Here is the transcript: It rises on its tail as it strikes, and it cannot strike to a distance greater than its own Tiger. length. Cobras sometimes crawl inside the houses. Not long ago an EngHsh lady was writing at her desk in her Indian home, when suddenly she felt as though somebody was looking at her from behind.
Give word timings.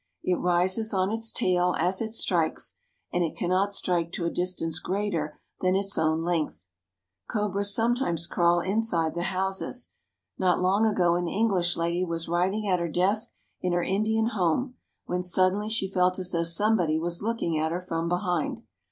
It 0.23 0.39
rises 0.39 0.95
on 0.95 1.11
its 1.11 1.31
tail 1.31 1.75
as 1.77 2.01
it 2.01 2.13
strikes, 2.13 2.75
and 3.13 3.23
it 3.23 3.35
cannot 3.37 3.71
strike 3.71 4.11
to 4.13 4.25
a 4.25 4.31
distance 4.31 4.79
greater 4.79 5.39
than 5.59 5.75
its 5.75 5.95
own 5.95 6.17
Tiger. 6.21 6.25
length. 6.25 6.67
Cobras 7.29 7.75
sometimes 7.75 8.25
crawl 8.25 8.61
inside 8.61 9.13
the 9.13 9.21
houses. 9.29 9.91
Not 10.39 10.59
long 10.59 10.87
ago 10.87 11.13
an 11.13 11.25
EngHsh 11.25 11.77
lady 11.77 12.03
was 12.03 12.27
writing 12.27 12.67
at 12.67 12.79
her 12.79 12.89
desk 12.89 13.33
in 13.61 13.73
her 13.73 13.83
Indian 13.83 14.29
home, 14.29 14.73
when 15.05 15.21
suddenly 15.21 15.69
she 15.69 15.87
felt 15.87 16.17
as 16.17 16.31
though 16.31 16.41
somebody 16.41 16.97
was 16.97 17.21
looking 17.21 17.59
at 17.59 17.71
her 17.71 17.79
from 17.79 18.09
behind. 18.09 18.63